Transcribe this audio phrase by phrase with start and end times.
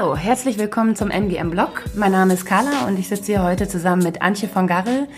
[0.00, 1.82] Hallo, herzlich willkommen zum MGM Blog.
[1.94, 5.08] Mein Name ist Carla und ich sitze hier heute zusammen mit Antje von Garrel,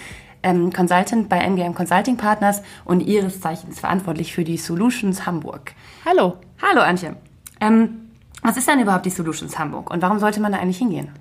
[0.42, 5.74] ähm, Consultant bei MGM Consulting Partners und ihres Zeichens verantwortlich für die Solutions Hamburg.
[6.04, 6.36] Hallo.
[6.60, 7.14] Hallo Antje.
[7.60, 8.10] Ähm,
[8.42, 11.12] was ist denn überhaupt die Solutions Hamburg und warum sollte man da eigentlich hingehen?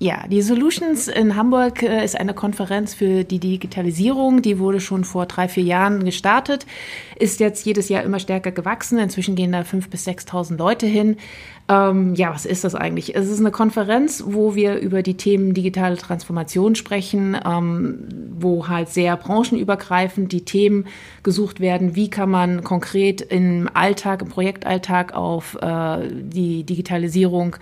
[0.00, 4.42] Ja, die Solutions in Hamburg äh, ist eine Konferenz für die Digitalisierung.
[4.42, 6.66] Die wurde schon vor drei, vier Jahren gestartet,
[7.18, 9.00] ist jetzt jedes Jahr immer stärker gewachsen.
[9.00, 11.16] Inzwischen gehen da fünf bis sechstausend Leute hin.
[11.68, 13.16] Ähm, ja, was ist das eigentlich?
[13.16, 18.06] Es ist eine Konferenz, wo wir über die Themen digitale Transformation sprechen, ähm,
[18.38, 20.86] wo halt sehr branchenübergreifend die Themen
[21.24, 21.96] gesucht werden.
[21.96, 27.56] Wie kann man konkret im Alltag, im Projektalltag auf äh, die Digitalisierung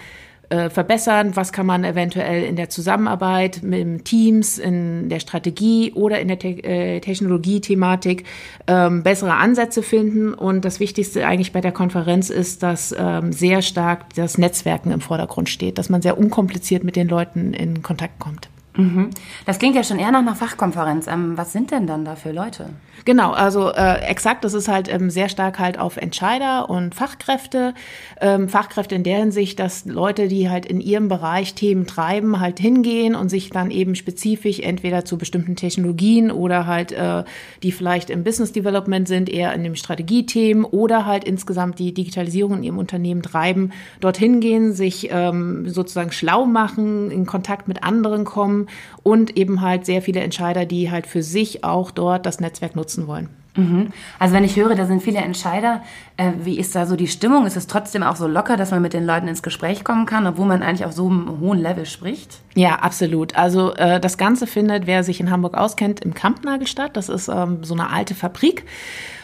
[0.48, 1.36] äh, verbessern?
[1.36, 6.38] Was kann man eventuell in der Zusammenarbeit mit Teams, in der Strategie oder in der
[6.38, 8.24] Te äh, Technologie-Thematik
[8.66, 10.34] ähm, bessere Ansätze finden?
[10.34, 15.00] Und das Wichtigste eigentlich bei der Konferenz ist, dass ähm, sehr stark das Netzwerken im
[15.00, 18.48] Vordergrund steht, dass man sehr unkompliziert mit den Leuten in Kontakt kommt.
[18.76, 19.10] Mhm.
[19.46, 21.06] Das klingt ja schon eher nach einer Fachkonferenz.
[21.06, 22.70] Ähm, was sind denn dann da für Leute?
[23.06, 27.72] Genau, also äh, exakt, das ist halt ähm, sehr stark halt auf Entscheider und Fachkräfte.
[28.20, 32.58] Ähm, Fachkräfte in der Hinsicht, dass Leute, die halt in ihrem Bereich Themen treiben, halt
[32.58, 37.22] hingehen und sich dann eben spezifisch entweder zu bestimmten Technologien oder halt, äh,
[37.62, 42.56] die vielleicht im Business Development sind, eher in dem Strategiethemen oder halt insgesamt die Digitalisierung
[42.56, 48.24] in ihrem Unternehmen treiben, dorthin gehen, sich ähm, sozusagen schlau machen, in Kontakt mit anderen
[48.24, 48.66] kommen
[49.04, 52.95] und eben halt sehr viele Entscheider, die halt für sich auch dort das Netzwerk nutzen
[53.06, 53.28] wollen.
[53.56, 53.88] Mhm.
[54.18, 55.82] Also wenn ich höre, da sind viele Entscheider,
[56.16, 57.46] äh, wie ist da so die Stimmung?
[57.46, 60.26] Ist es trotzdem auch so locker, dass man mit den Leuten ins Gespräch kommen kann,
[60.26, 62.40] obwohl man eigentlich auf so einem hohen Level spricht?
[62.54, 63.36] Ja, absolut.
[63.36, 66.96] Also äh, das Ganze findet, wer sich in Hamburg auskennt, im Kampnagel statt.
[66.96, 68.64] Das ist ähm, so eine alte Fabrik.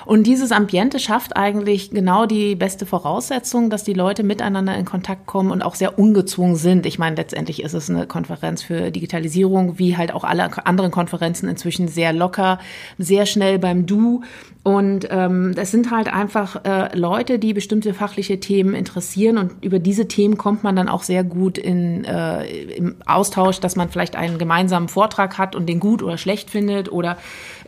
[0.04, 5.26] Und dieses Ambiente schafft eigentlich genau die beste Voraussetzung, dass die Leute miteinander in Kontakt
[5.26, 6.86] kommen und auch sehr ungezwungen sind.
[6.86, 11.48] Ich meine, letztendlich ist es eine Konferenz für Digitalisierung, wie halt auch alle anderen Konferenzen
[11.48, 12.58] inzwischen sehr locker,
[12.98, 14.22] sehr schnell beim Du.
[14.64, 19.80] Und ähm, das sind halt einfach äh, Leute, die bestimmte fachliche Themen interessieren und über
[19.80, 22.44] diese Themen kommt man dann auch sehr gut in, äh,
[22.76, 26.92] im Austausch, dass man vielleicht einen gemeinsamen Vortrag hat und den gut oder schlecht findet
[26.92, 27.16] oder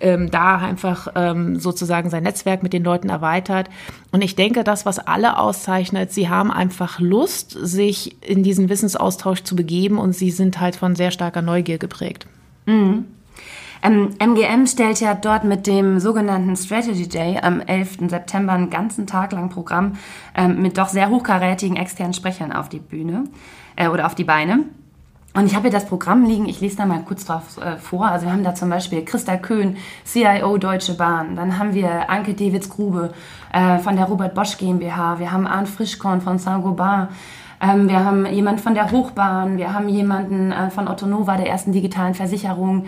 [0.01, 3.71] ähm, da einfach ähm, sozusagen sein Netzwerk mit den Leuten erweitert.
[4.11, 9.45] Und ich denke, das, was alle auszeichnet, sie haben einfach Lust, sich in diesen Wissensaustausch
[9.45, 12.27] zu begeben und sie sind halt von sehr starker Neugier geprägt.
[12.67, 13.05] Mhm.
[13.85, 18.09] Ähm, MGM stellt ja dort mit dem sogenannten Strategy Day am 11.
[18.09, 19.99] September einen ganzen Tag lang Programm
[20.35, 23.25] ähm, mit doch sehr hochkarätigen externen Sprechern auf die Bühne
[23.77, 24.65] äh, oder auf die Beine.
[25.37, 28.07] Und ich habe hier das Programm liegen, ich lese da mal kurz drauf äh, vor.
[28.07, 31.35] Also wir haben da zum Beispiel Christa Köhn, CIO Deutsche Bahn.
[31.35, 33.13] Dann haben wir Anke Dewitz-Grube
[33.53, 35.19] äh, von der Robert Bosch GmbH.
[35.19, 37.09] Wir haben Arndt Frischkorn von Saint-Gobain.
[37.61, 39.57] Ähm, wir haben jemanden von der Hochbahn.
[39.57, 42.87] Wir haben jemanden äh, von Otto Nova, der ersten digitalen Versicherung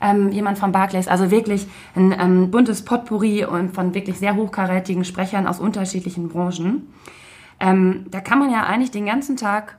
[0.00, 1.08] ähm, jemand von Barclays.
[1.08, 1.66] Also wirklich
[1.96, 6.92] ein ähm, buntes Potpourri und von wirklich sehr hochkarätigen Sprechern aus unterschiedlichen Branchen.
[7.58, 9.78] Ähm, da kann man ja eigentlich den ganzen Tag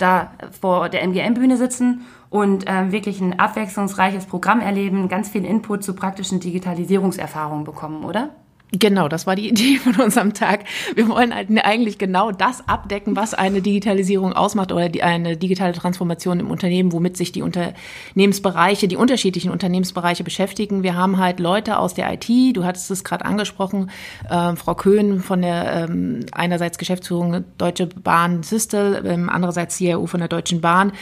[0.00, 5.84] da vor der MGM-Bühne sitzen und äh, wirklich ein abwechslungsreiches Programm erleben, ganz viel Input
[5.84, 8.30] zu praktischen Digitalisierungserfahrungen bekommen, oder?
[8.72, 10.64] Genau, das war die Idee von unserem Tag.
[10.94, 15.72] Wir wollen halt eigentlich genau das abdecken, was eine Digitalisierung ausmacht oder die, eine digitale
[15.72, 20.82] Transformation im Unternehmen, womit sich die Unternehmensbereiche, die unterschiedlichen Unternehmensbereiche beschäftigen.
[20.82, 23.90] Wir haben halt Leute aus der IT, du hattest es gerade angesprochen,
[24.28, 30.20] äh, Frau Köhn von der ähm, einerseits Geschäftsführung Deutsche Bahn Systel, ähm, andererseits CIO von
[30.20, 30.92] der Deutschen Bahn.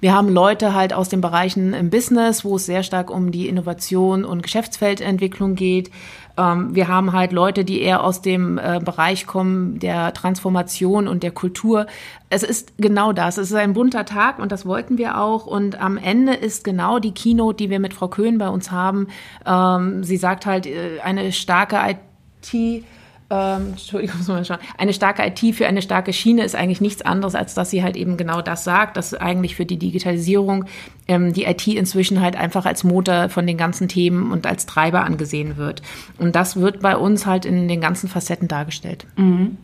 [0.00, 3.48] Wir haben Leute halt aus den Bereichen im Business, wo es sehr stark um die
[3.48, 5.90] Innovation und Geschäftsfeldentwicklung geht.
[6.36, 11.22] Ähm, wir haben halt Leute, die eher aus dem äh, Bereich kommen der Transformation und
[11.22, 11.86] der Kultur.
[12.30, 13.38] Es ist genau das.
[13.38, 15.46] Es ist ein bunter Tag und das wollten wir auch.
[15.46, 19.08] Und am Ende ist genau die Keynote, die wir mit Frau Köhn bei uns haben.
[19.46, 22.84] Ähm, sie sagt halt, äh, eine starke IT
[23.28, 24.58] ähm, Entschuldigung, muss man schauen.
[24.78, 27.96] Eine starke IT für eine starke Schiene ist eigentlich nichts anderes, als dass sie halt
[27.96, 30.66] eben genau das sagt, dass eigentlich für die Digitalisierung
[31.08, 35.04] ähm, die IT inzwischen halt einfach als Motor von den ganzen Themen und als Treiber
[35.04, 35.82] angesehen wird.
[36.18, 39.06] Und das wird bei uns halt in den ganzen Facetten dargestellt.
[39.16, 39.56] Mhm.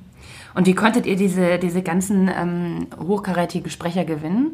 [0.54, 4.50] Und wie konntet ihr diese, diese ganzen ähm, hochkarätigen Sprecher gewinnen?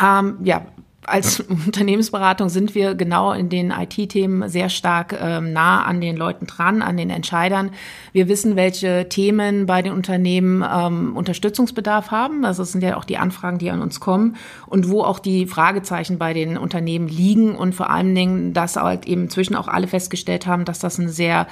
[0.00, 0.66] Ähm, ja,
[1.06, 6.46] als Unternehmensberatung sind wir genau in den IT-Themen sehr stark ähm, nah an den Leuten
[6.46, 7.70] dran, an den Entscheidern.
[8.12, 12.44] Wir wissen, welche Themen bei den Unternehmen ähm, Unterstützungsbedarf haben.
[12.44, 14.36] Also das sind ja auch die Anfragen, die an uns kommen
[14.66, 19.06] und wo auch die Fragezeichen bei den Unternehmen liegen und vor allen Dingen, dass halt
[19.06, 21.46] eben zwischen auch alle festgestellt haben, dass das eine sehr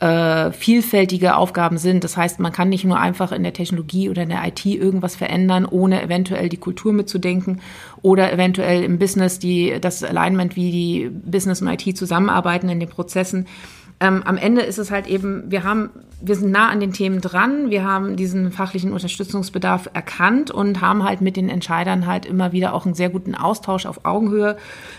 [0.00, 2.02] äh, vielfältige Aufgaben sind.
[2.04, 5.14] Das heißt, man kann nicht nur einfach in der Technologie oder in der IT irgendwas
[5.14, 7.60] verändern, ohne eventuell die Kultur mitzudenken
[8.00, 12.88] oder eventuell im Business die, das Alignment, wie die Business und IT zusammenarbeiten in den
[12.88, 13.46] Prozessen.
[13.98, 15.90] Ähm, am Ende ist es halt eben, wir haben,
[16.20, 21.02] wir sind nah an den Themen dran, wir haben diesen fachlichen Unterstützungsbedarf erkannt und haben
[21.02, 24.56] halt mit den Entscheidern halt immer wieder auch einen sehr guten Austausch auf Augenhöhe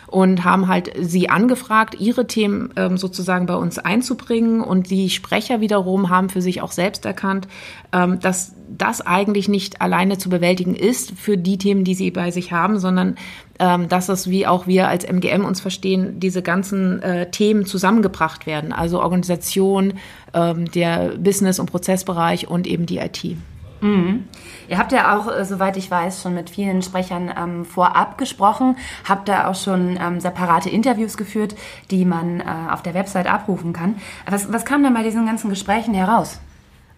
[0.07, 4.59] und haben halt sie angefragt, ihre Themen ähm, sozusagen bei uns einzubringen.
[4.59, 7.47] Und die Sprecher wiederum haben für sich auch selbst erkannt,
[7.93, 12.31] ähm, dass das eigentlich nicht alleine zu bewältigen ist für die Themen, die sie bei
[12.31, 13.15] sich haben, sondern
[13.59, 18.45] ähm, dass es, wie auch wir als MGM uns verstehen, diese ganzen äh, Themen zusammengebracht
[18.45, 18.73] werden.
[18.73, 19.93] Also Organisation,
[20.33, 23.37] ähm, der Business- und Prozessbereich und eben die IT.
[23.83, 24.27] Mhm.
[24.69, 28.77] Ihr habt ja auch, äh, soweit ich weiß, schon mit vielen Sprechern ähm, vorab gesprochen,
[29.07, 31.55] habt da auch schon ähm, separate Interviews geführt,
[31.91, 33.95] die man äh, auf der Website abrufen kann.
[34.29, 36.39] Was, was kam denn bei diesen ganzen Gesprächen heraus?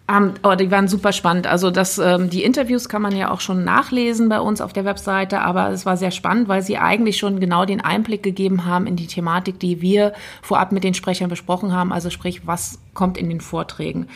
[0.08, 1.48] Ähm, oh, die waren super spannend.
[1.48, 4.86] Also das, ähm, die Interviews kann man ja auch schon nachlesen bei uns auf der
[4.86, 8.86] Webseite, aber es war sehr spannend, weil sie eigentlich schon genau den Einblick gegeben haben
[8.86, 10.14] in die Thematik, die wir
[10.44, 11.92] vorab mit den Sprechern besprochen haben.
[11.92, 14.08] Also sprich, was kommt in den Vorträgen.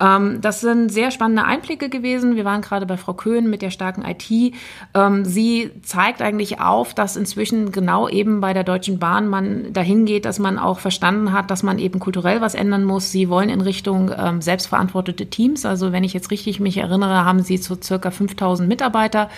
[0.00, 2.36] Ähm, das sind sehr spannende Einblicke gewesen.
[2.36, 4.54] Wir waren gerade bei Frau Köhn mit der starken IT.
[4.94, 10.04] Ähm, sie zeigt eigentlich auf, dass inzwischen genau eben bei der Deutschen Bahn man dahin
[10.04, 13.10] geht, dass man auch verstanden hat, dass man eben kulturell was ändern muss.
[13.10, 15.64] Sie wollen in Richtung ähm, selbstverantwortete Teams.
[15.64, 19.28] Also wenn ich jetzt richtig mich erinnere, haben sie so circa 5000 Mitarbeiter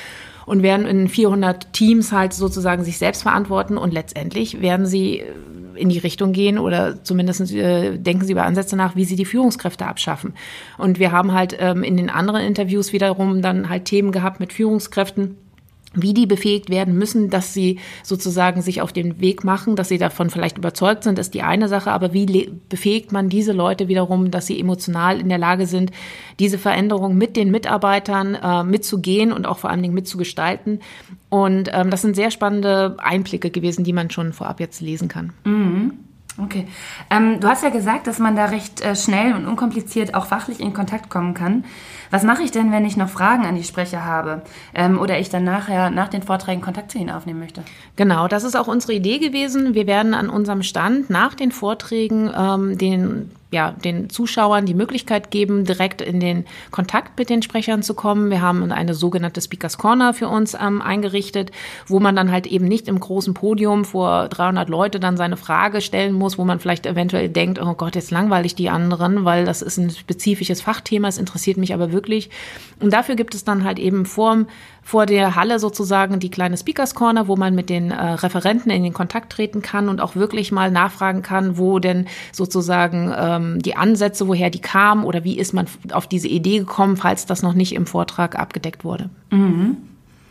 [0.49, 5.23] und werden in 400 Teams halt sozusagen sich selbst verantworten und letztendlich werden sie
[5.75, 9.25] in die Richtung gehen oder zumindest äh, denken sie über Ansätze nach, wie sie die
[9.25, 10.35] Führungskräfte abschaffen.
[10.77, 14.53] Und wir haben halt ähm, in den anderen Interviews wiederum dann halt Themen gehabt mit
[14.53, 15.37] Führungskräften,
[15.95, 19.99] wie die befähigt werden müssen, dass sie sozusagen sich auf den Weg machen, dass sie
[19.99, 24.31] davon vielleicht überzeugt sind, ist die eine Sache, aber wie befähigt man diese Leute wiederum,
[24.31, 25.91] dass sie emotional in der Lage sind,
[26.39, 30.81] diese Veränderung mit den Mitarbeitern äh, mitzugehen und auch vor allen Dingen mitzugestalten.
[31.31, 35.33] Und ähm, das sind sehr spannende Einblicke gewesen, die man schon vorab jetzt lesen kann.
[35.45, 35.93] Mhm.
[36.41, 36.69] Okay.
[37.11, 40.61] Ähm, du hast ja gesagt, dass man da recht äh, schnell und unkompliziert auch fachlich
[40.61, 41.65] in Kontakt kommen kann.
[42.11, 44.43] Was mache ich denn, wenn ich noch Fragen an die Sprecher habe
[44.75, 47.63] ähm, oder ich dann nachher nach den Vorträgen Kontakt zu ihnen aufnehmen möchte?
[47.97, 49.75] Genau, das ist auch unsere Idee gewesen.
[49.75, 55.31] Wir werden an unserem Stand nach den Vorträgen ähm, den ja, den Zuschauern die Möglichkeit
[55.31, 58.31] geben, direkt in den Kontakt mit den Sprechern zu kommen.
[58.31, 61.51] Wir haben eine sogenannte Speakers Corner für uns ähm, eingerichtet,
[61.87, 65.81] wo man dann halt eben nicht im großen Podium vor 300 Leute dann seine Frage
[65.81, 69.63] stellen muss, wo man vielleicht eventuell denkt, oh Gott, jetzt langweilig die anderen, weil das
[69.63, 71.98] ist ein spezifisches Fachthema, es interessiert mich aber wirklich.
[72.81, 74.47] Und dafür gibt es dann halt eben vor,
[74.83, 78.83] vor der Halle sozusagen die kleine Speakers Corner, wo man mit den äh, Referenten in
[78.83, 83.63] den Kontakt treten kann und auch wirklich mal nachfragen kann, wo denn sozusagen äh, ähm,
[83.63, 87.43] die Ansätze, woher die kamen oder wie ist man auf diese Idee gekommen, falls das
[87.43, 89.11] noch nicht im Vortrag abgedeckt wurde.
[89.31, 89.77] Mhm.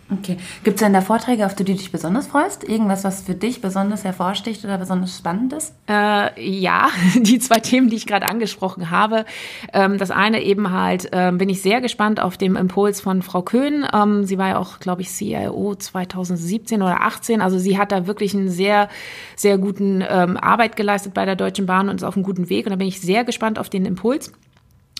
[0.09, 0.37] Okay.
[0.63, 2.63] Gibt es denn da Vorträge, auf die du dich besonders freust?
[2.63, 5.73] Irgendwas, was für dich besonders hervorsticht oder besonders spannend ist?
[5.89, 9.25] Äh, ja, die zwei Themen, die ich gerade angesprochen habe.
[9.73, 13.41] Ähm, das eine eben halt, ähm, bin ich sehr gespannt auf dem Impuls von Frau
[13.41, 13.85] Köhn.
[13.93, 17.41] Ähm, sie war ja auch, glaube ich, CIO 2017 oder 18.
[17.41, 18.87] Also sie hat da wirklich einen sehr,
[19.35, 22.65] sehr guten ähm, Arbeit geleistet bei der Deutschen Bahn und ist auf einem guten Weg.
[22.65, 24.31] Und da bin ich sehr gespannt auf den Impuls.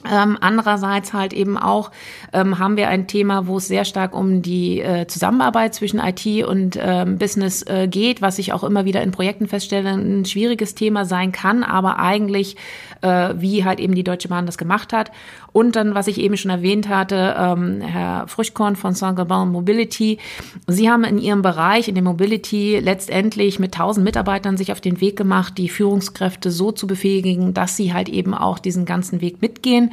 [0.06, 1.92] Ähm, andererseits halt eben auch
[2.32, 6.46] ähm, haben wir ein Thema, wo es sehr stark um die äh, Zusammenarbeit zwischen IT
[6.46, 10.75] und ähm, Business äh, geht, was ich auch immer wieder in Projekten feststelle, ein schwieriges
[10.75, 12.58] Thema sein kann, aber eigentlich
[13.01, 15.12] äh, wie halt eben die Deutsche Bahn das gemacht hat.
[15.51, 20.20] Und dann, was ich eben schon erwähnt hatte, ähm, Herr Frischkorn von Saint-Gobain Mobility.
[20.68, 25.01] Sie haben in Ihrem Bereich, in der Mobility, letztendlich mit 1000 Mitarbeitern sich auf den
[25.01, 29.42] Weg gemacht, die Führungskräfte so zu befähigen, dass sie halt eben auch diesen ganzen Weg
[29.42, 29.87] mitgehen.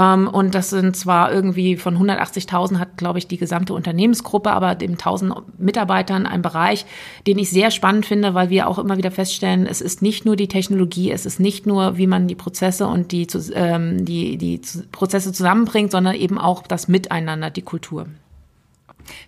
[0.00, 4.74] Ähm, und das sind zwar irgendwie von 180.000 hat, glaube ich, die gesamte Unternehmensgruppe, aber
[4.74, 6.86] dem 1000 Mitarbeitern ein Bereich,
[7.26, 10.36] den ich sehr spannend finde, weil wir auch immer wieder feststellen, es ist nicht nur
[10.36, 14.60] die Technologie, es ist nicht nur, wie man die Prozesse und die, ähm, die, die
[14.92, 18.06] Prozesse zusammenbringt, sondern eben auch das Miteinander, die Kultur.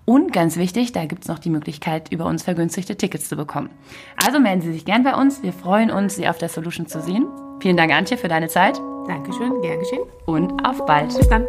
[0.05, 3.69] Und ganz wichtig, da gibt's noch die Möglichkeit, über uns vergünstigte Tickets zu bekommen.
[4.15, 5.43] Also melden Sie sich gern bei uns.
[5.43, 7.27] Wir freuen uns, Sie auf der Solution zu sehen.
[7.59, 8.79] Vielen Dank, Antje, für deine Zeit.
[9.07, 10.03] Dankeschön, gern geschehen.
[10.25, 11.15] Und auf bald.
[11.15, 11.45] Bis dann.